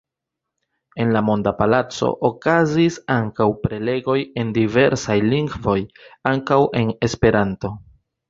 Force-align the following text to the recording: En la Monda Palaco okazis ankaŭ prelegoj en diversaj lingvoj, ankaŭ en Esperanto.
En 1.03 1.09
la 1.15 1.19
Monda 1.25 1.51
Palaco 1.59 2.07
okazis 2.29 2.95
ankaŭ 3.17 3.47
prelegoj 3.65 4.17
en 4.43 4.55
diversaj 4.57 5.17
lingvoj, 5.33 5.77
ankaŭ 6.33 6.59
en 6.81 6.91
Esperanto. 7.09 7.73